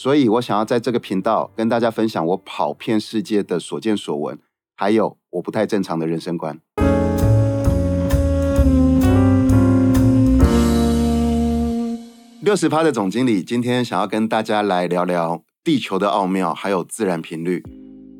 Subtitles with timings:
[0.00, 4.38] 所以我想要在这个频道跟大家分享我跑遍世界的所见所闻，
[4.76, 6.56] 还有我不太正常的人生观。
[12.40, 17.64] 六十趴的总经理今天想要跟大家来聊聊地球的奥妙，还有自然频率。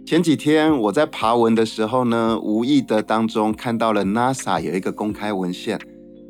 [0.04, 5.80] 前几天我在爬文的时候呢，无意的当中看到了 NASA 有一个公开文献，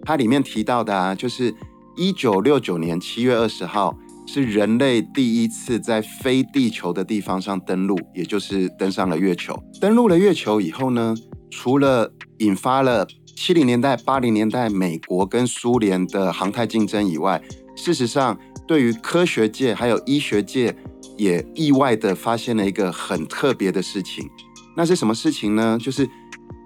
[0.03, 1.55] 它里面提到的啊，就是
[1.97, 3.97] 一九六九年七月二十号。
[4.29, 9.59] 是人类第一次在非地球的地方上登陆，也就是登上了月球。
[9.81, 11.15] 登陆了月球以后呢，
[11.51, 17.43] 除了引发了七零年代、八零年代美国跟苏联的航太竞争以外，
[17.75, 20.77] 事实上对于科学界还有医学界
[21.17, 24.29] 也意外的发现了一个很特别的事情。
[24.77, 25.79] 那是什么事情呢？
[25.81, 26.07] 就是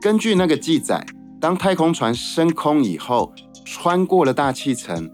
[0.00, 1.06] 根据那个记载，
[1.40, 3.32] 当太空船升空以后，
[3.64, 5.08] 穿过了大气层。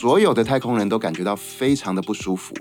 [0.00, 2.52] 所有的太空人都感觉到非常的不舒服。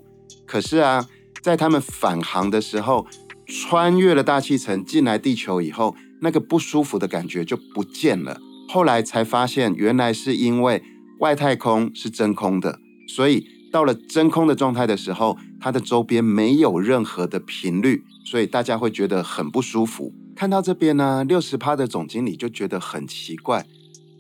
[0.46, 1.08] 可是啊，
[1.42, 3.08] 在他们返航的时候，
[3.48, 8.40] 穿越了大气层进来地球以后，那个不舒服的感觉就不见了。
[8.70, 10.84] 后来才发现，原来是因为
[11.22, 20.14] 外太空是真空的，所以到了真空的状态的时候，它的周边没有任何的频率，所以大家会觉得很不舒服。
[20.36, 23.66] 看到这边呢，六十趴的总经理就觉得很奇怪。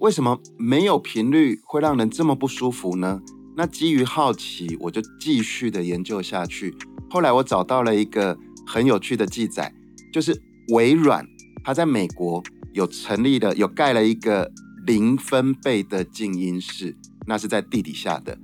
[0.03, 3.21] 为什么没有频率会让人这么不舒服呢？
[3.55, 6.75] 那基于好奇，我就继续的研究下去。
[7.09, 8.37] 后来我找到了一个
[8.67, 9.73] 很有趣的记载，
[10.11, 10.37] 就是
[10.73, 11.25] 微软
[11.63, 12.43] 它在美国
[12.73, 14.51] 有成立了、有盖了一个
[14.85, 16.93] 零分贝的静音室，
[17.25, 18.37] 那是在地底下的。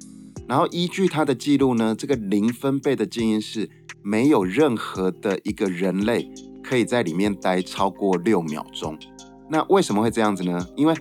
[0.47, 3.69] 然后依据它的记录呢，这个零分贝的静音室
[4.01, 6.31] 没有任何的一个人类
[6.63, 8.97] 可以在里面待超过六秒钟。
[9.49, 10.65] 那为什么会这样子呢？
[10.75, 10.93] 因为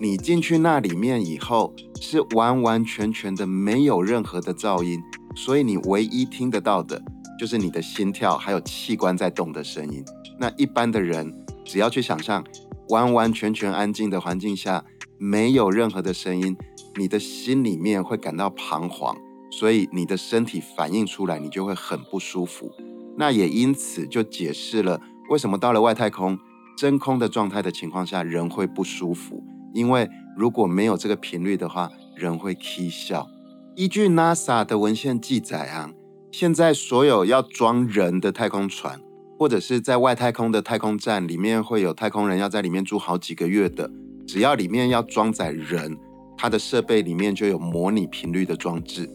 [0.00, 5.00] 你进去那里面以后，是完完全全的没有任何的噪音，
[5.36, 7.00] 所以你唯一听得到的
[7.38, 10.04] 就是你的心跳还有器官在动的声音。
[10.38, 11.32] 那一般的人
[11.64, 12.44] 只要去想象
[12.88, 14.84] 完完全全安静的环境下，
[15.18, 16.56] 没有任何的声音，
[16.96, 19.16] 你的心里面会感到彷徨，
[19.50, 22.72] 所以你的身体反应出来，你就会很不舒服。
[23.16, 26.36] 那也因此就解释了为什么到了外太空
[26.76, 29.42] 真空的状态的情况下，人会不舒服。
[29.74, 33.26] 因为如果没有这个频率的话，人会啼笑。
[33.74, 35.90] 依据 NASA 的文献记载啊，
[36.30, 39.00] 现在所有要装人的太空船，
[39.38, 43.90] 或者是在外太空的太空站里面会有太空人要在里面住好几个月的，
[44.26, 45.96] 只要里面要装载人，
[46.36, 49.08] 它的设备里面就有模拟频率的装置。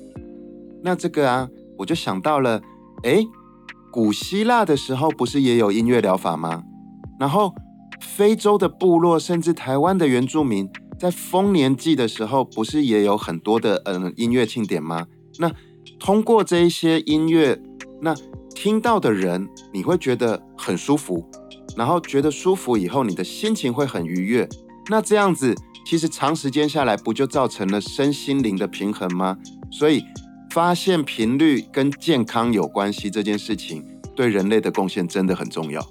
[0.83, 1.47] 那这个啊，
[1.77, 2.59] 我就想到了，
[3.03, 3.23] 哎，
[3.91, 6.63] 古希腊的时候不是也有音乐疗法吗？
[7.19, 7.53] 然后。
[7.99, 10.69] 非洲的部落，甚至台湾的原住民，
[10.99, 15.07] 在丰年祭的时候，不是也有很多的嗯音乐庆典吗？
[15.39, 15.51] 那
[15.99, 17.59] 通过这一些音乐，
[17.99, 18.15] 那
[18.53, 21.27] 听到的人，你会觉得很舒服，
[21.75, 24.47] 然后觉得舒服以后，你的心情会很愉悦。
[24.89, 29.35] 那这样子，其实长时间下来，不就造成了身心灵的平衡吗？
[29.71, 30.03] 所以，
[30.51, 33.83] 发现频率跟健康有关系这件事情，
[34.15, 35.83] 对人类的贡献真的很重要。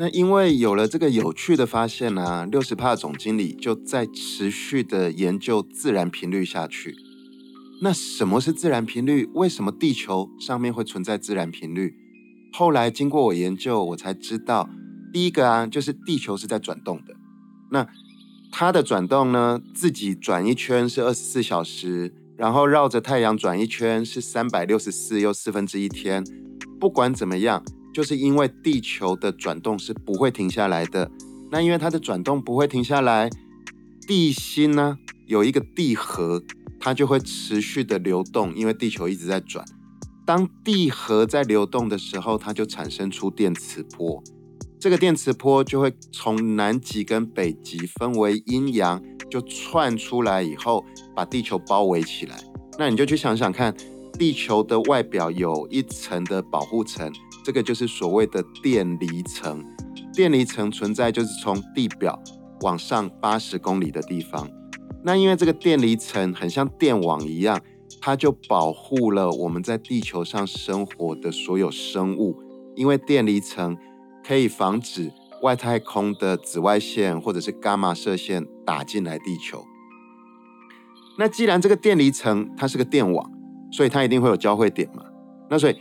[0.00, 6.96] 那因为有了这个有趣的发现呢，六十帕总经理就在持续的研究自然频率下去。
[7.82, 9.28] 那什么是自然频率？
[9.34, 11.94] 为什么地球上面会存在自然频率？
[12.50, 14.70] 后来经过我研究，我才知道，
[15.12, 17.14] 第一个啊，就是地球是在转动的。
[17.70, 17.86] 那
[18.50, 26.24] 它的转动呢，自己转一圈是二十四小时，然后绕着太阳转一圈是三百六十四又四分之一天。
[26.80, 27.62] 不管怎么样。
[27.92, 31.10] 就是因为地球的转动是不会停下来的，
[31.50, 33.28] 那因为它的转动不会停下来，
[34.06, 36.42] 地心呢有一个地核，
[36.78, 39.64] 它就会持续的流动，因为地球一直在转。
[40.24, 44.22] 当地核在流动的时候，它就产生出电磁波，
[44.78, 50.84] 这个电磁波就会从南极跟北极分为阴阳，就窜出来以后
[51.16, 52.36] 把地球包围起来。
[52.78, 53.74] 那你就去想想看，
[54.16, 57.12] 地球的外表有一层的保护层。
[57.44, 59.64] 这个就是所谓的电离层，
[60.14, 62.20] 电离层存在就是从地表
[62.62, 64.48] 往上八十公里的地方。
[65.02, 67.60] 那因为这个电离层很像电网一样，
[68.00, 72.36] 它就保护了我们在地球上生活的所有生物。
[72.76, 73.76] 因为电离层
[74.26, 75.12] 可以防止
[75.42, 79.64] 外太空的紫外线或者是伽马射线打进来地球。
[81.18, 83.30] 那既然这个电离层它是个电网，
[83.72, 85.04] 所以它一定会有交汇点嘛。
[85.50, 85.76] 那所以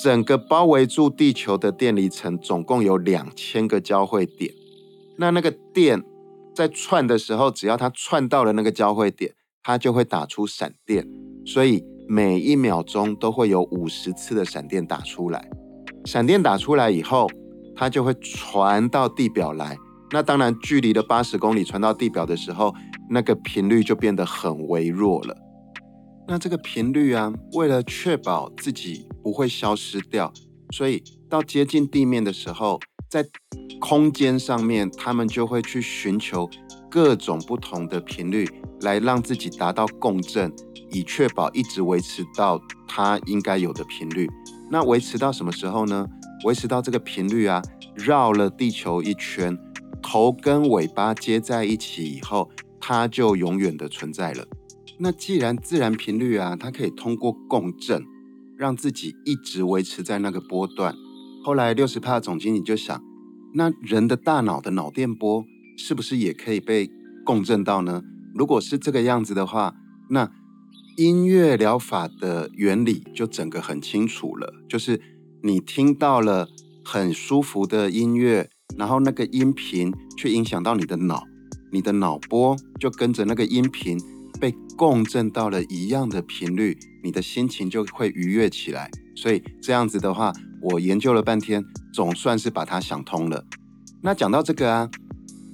[0.00, 4.52] 整个包围住地球的电离层总共有两千个交汇点。
[5.18, 6.02] 那那个电
[6.54, 11.06] 在串的时候，只要它串到了那个交汇点，它就会打出闪电。
[11.44, 15.48] 所以每一秒钟都会有五十次的闪电打出来。
[16.04, 17.28] 闪电打出来以后，
[17.76, 19.76] 它就会传到地表来。
[20.10, 22.74] 那当然，距离的八十公里传到地表的时候，
[23.08, 25.36] 那个频率就变得很微弱了。
[26.28, 30.32] 那这个频率啊，为了确保自己不会消失掉，
[30.72, 33.24] 所以到接近地面的时候，在
[33.80, 36.48] 空间上面，他们就会去寻求
[36.90, 38.48] 各种不同的频率，
[38.80, 40.52] 来让自己达到共振，
[40.90, 44.28] 以确保一直维持到它应该有的频率。
[44.70, 46.06] 那维持到什么时候呢？
[46.44, 47.62] 维持到这个频率啊，
[47.94, 49.56] 绕了地球一圈。
[50.02, 54.44] 头跟尾巴接在一起以后，它就永远的存在了。
[54.98, 58.04] 那既然自然频率啊，它可以通过共振，
[58.62, 60.94] 让自己一直维持在那个波段。
[61.44, 63.02] 后来六十帕总经理就想，
[63.54, 65.44] 那人的大脑的脑电波
[65.76, 66.88] 是不是也可以被
[67.24, 68.04] 共振到呢？
[68.32, 69.74] 如果是这个样子的话，
[70.10, 70.30] 那
[70.96, 75.00] 音乐疗法的原理就整个很清楚了，就是
[75.42, 76.46] 你听到了
[76.84, 78.48] 很舒服的音乐。
[78.78, 81.24] 然后那个音频却影响到你的脑，
[81.72, 83.98] 你的脑波就跟着那个音频
[84.76, 88.90] 共振到了一样的频率，你的心情就会愉悦起来。
[89.14, 90.32] 所以这样子的话，
[90.62, 93.44] 我研究了半天，总算是把它想通了。
[94.02, 94.90] 那讲到这个啊，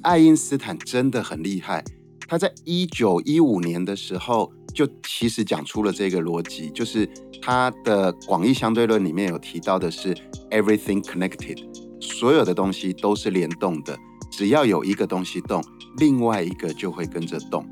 [0.02, 1.84] 爱因斯坦真的很厉害，
[2.26, 7.08] 他在一九一五年的时候就其实讲出了这个逻辑，就是
[7.42, 10.14] 他的广义相对论里面有提到的是
[10.50, 11.58] everything connected。
[12.00, 13.98] 所有的东西都是联动的，
[14.30, 15.62] 只要有一个东西动，
[15.98, 17.68] 另外一个就会跟着动。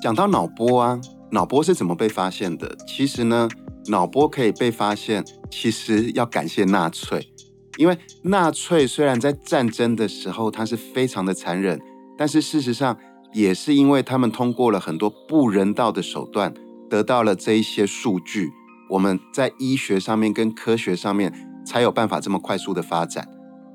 [0.00, 0.98] 讲到脑波啊，
[1.30, 2.74] 脑波是怎么被发现的？
[2.86, 3.48] 其实呢，
[3.88, 7.30] 脑波可以被发现，其实要感谢纳粹，
[7.76, 11.78] 因为纳粹虽然在战争的时候他是非常的残忍，
[12.16, 12.96] 但是事实上
[13.34, 16.54] 也是因为他们通过了很多不人道的手段，
[16.88, 18.50] 得到了这一些数据，
[18.88, 21.30] 我们在医学上面跟科学上面
[21.66, 23.28] 才有办法这么快速的发展。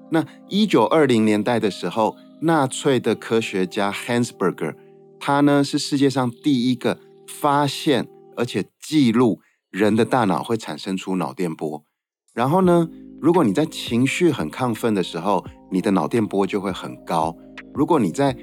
[0.10, 4.75] 那一九二零年代的时候，纳粹的科学家 Hans Berger，
[5.19, 9.39] 他呢是世界上第一个发现而且记录
[9.71, 11.83] 人的大脑会产生出脑电波。
[12.33, 12.89] 然后呢，
[13.21, 17.35] 如果你在情绪很亢奋的时候，你的脑电波就会很高；
[17.73, 18.35] 如果你在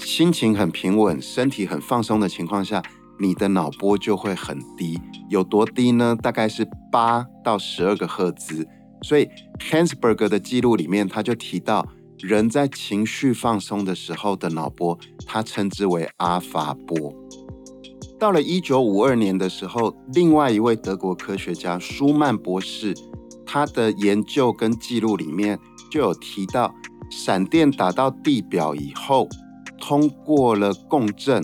[0.00, 2.82] 心情很平稳、身体很放松的情况下，
[3.20, 4.98] 你的脑波就会很低。
[5.28, 6.16] 有多低呢？
[6.20, 8.66] 大概是八到十二个赫兹。
[9.02, 9.28] 所以
[9.60, 11.86] Hansberg 的记录里面，他就提到
[12.20, 17.14] 人在情绪放松的时候的脑波，他称之为阿法波。
[18.18, 22.94] 到了一九五二年的时候，另外一位德国科学家舒曼博士，
[23.46, 25.58] 他的研究跟记录里面
[25.90, 26.74] 就有提到，
[27.10, 29.28] 闪电打到地表以后，
[29.80, 31.42] 通过了共振，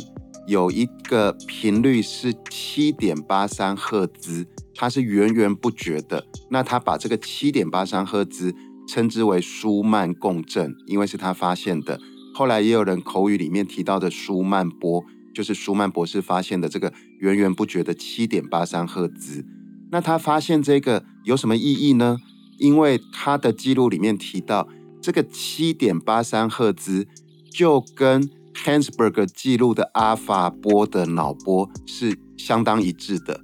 [0.48, 4.46] 有一个频率是七点八三赫兹。
[4.76, 8.52] 它是源源不绝的，那他把这个七点八三赫兹
[8.86, 12.00] 称之为舒曼共振，因为是他发现的。
[12.34, 19.44] 后来也有人口语里面提到的舒曼波，就是舒曼博士发现的这个源源不绝的七点八三赫兹。
[19.91, 22.19] 那他发现这个有什么意义呢？
[22.58, 24.69] 因为他的记录里面提到，
[25.00, 27.06] 这个七点八三赫兹
[27.50, 33.41] 就跟 Hansberg 记录的阿法波的脑波是相当一致的。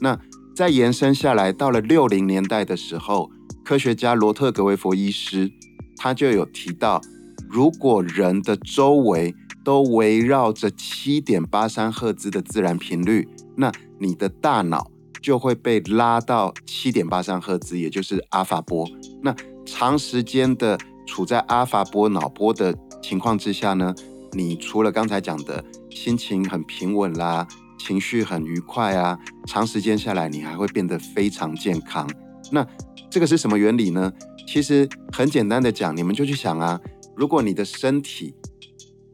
[0.00, 0.18] 那
[0.54, 3.30] 再延伸下来，到了六零年代的时候，
[3.64, 5.50] 科学家罗特格维佛医师
[5.96, 7.00] 他就有提到，
[7.48, 14.90] 如果人的周围都围绕着七点八三赫兹的自然频率，那你的大脑
[15.22, 18.86] 就会被拉到七点八三赫兹，也就是阿法波。
[19.22, 23.94] 那长时间的处在阿法波脑波的情况之下呢，
[24.32, 27.48] 你除了刚才讲的心情很平稳啦。
[27.76, 32.08] 情绪很愉快啊，长时间下来你还会变得非常健康。
[32.50, 32.66] 那
[33.10, 34.12] 这个是什么原理呢？
[34.46, 36.80] 其实很简单的讲，你们就去想啊，
[37.16, 38.34] 如果你的身体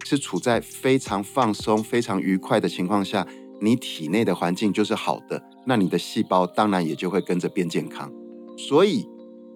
[0.04, 3.26] 是处在非常放松、非常愉快的情况下，
[3.60, 8.10] 你体内的环境就是好的，那你的细胞当然也就会跟着变健康。
[8.56, 9.06] 所以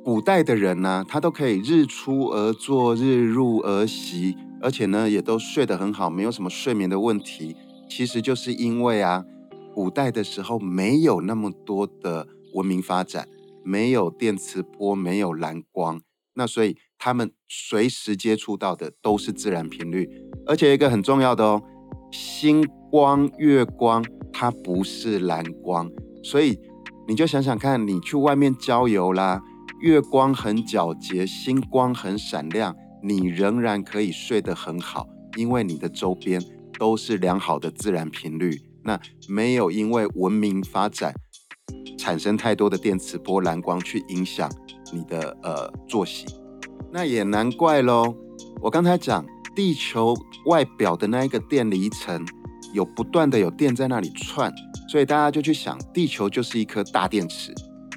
[0.04, 7.56] 古代的人呢，他都可以日出而作，日入而息，而且呢也都睡得很好，没有什么睡眠的问题。
[7.88, 9.24] 其实就是因为啊，
[9.74, 13.28] 古代的时候没有那么多的文明发展，
[13.64, 16.00] 没有电磁波，没有蓝光，
[16.34, 20.08] 那所以他们随时接触到的都是自然频率。
[20.46, 21.62] 而且一个很重要的哦，
[22.12, 25.90] 星光、月光它不是蓝光，
[26.22, 26.58] 所以
[27.08, 29.42] 你就想想看，你去外面郊游啦，
[29.80, 36.42] 月光很皎洁，星光很闪亮，你仍然可以睡得很好，因为你的周边
[36.78, 38.60] 都是良好的自然频率。
[38.82, 41.14] 那没有因为文明发展
[41.96, 44.50] 产生太多的电磁波、蓝光去影响
[44.92, 46.26] 你的呃作息，
[46.92, 48.14] 那也难怪喽。
[48.60, 49.24] 我刚才讲
[49.54, 50.14] 地球
[50.46, 52.26] 外表的那一个电离层
[52.72, 54.52] 有不断的有电在那里串，
[54.88, 57.54] 所以大家就去想，地球就是一颗大电池。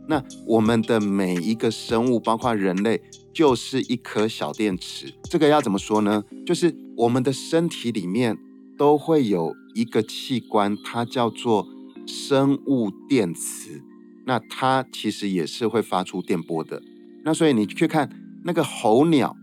[0.07, 3.01] 那我们的每一个生物，包括人类，
[3.33, 5.13] 就是一颗小电池。
[5.23, 6.23] 这个要怎么说呢？
[6.45, 8.37] 就是我们的身体里面
[8.77, 9.53] 都会有。
[9.75, 11.67] 一个器官，它叫做
[12.07, 13.83] 生物电磁，
[14.27, 16.83] 那它其实也是会发出电波的。
[17.23, 18.09] 那所以你去看
[18.43, 19.35] 那个候鸟，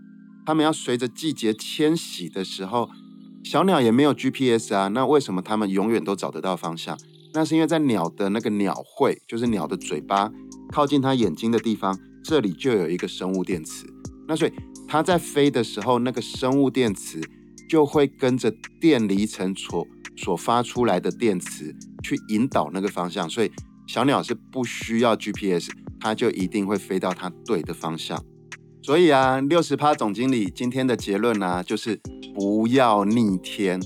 [0.47, 2.88] 它们要随着季节迁徙的时候，
[3.43, 6.97] 小鸟也没有 GPS 啊，那为什么它们永远都找得到方向？
[7.33, 10.31] 那是因为在鸟的那个鸟喙，就是鸟的嘴巴
[10.71, 13.87] 靠近它眼睛的地方，这里就有一个生物电磁。
[14.29, 14.53] 那所以
[14.87, 17.21] 它在飞的时候，那个生物电磁
[17.69, 19.87] 就会跟着电离层所
[20.17, 23.50] 所发出来的电磁去引导那个方向，所以
[23.87, 28.23] 小鸟是不需要 GPS，它就一定会飞到它对的方向。
[28.83, 31.99] 所以啊，六十趴总经理今天的结论呢，就是
[32.35, 33.81] 不要逆天，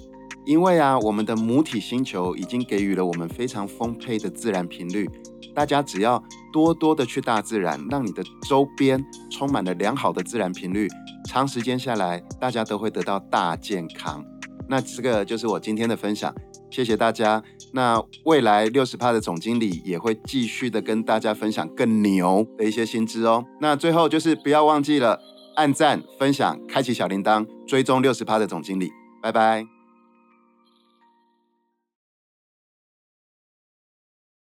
[0.44, 5.08] 因为啊，我们的母体星球已经给予了我们非常丰沛的自然频率，
[5.54, 6.20] 大家只要
[6.52, 10.88] 多多的去大自然，让你的周边充满了良好的自然频率，
[11.28, 14.24] 长时间下来，大家都会得到大健康。
[14.68, 16.34] 那这个就是我今天的分享，
[16.70, 17.42] 谢谢大家。
[17.72, 23.44] 那未来六十趴的总经理也会继续的跟大家分享更牛的一些薪资哦。
[23.60, 25.18] 那最后就是不要忘记了
[25.56, 28.90] 按赞、分享、开启小铃铛、追踪六十趴的总经理，
[29.22, 29.77] 拜拜。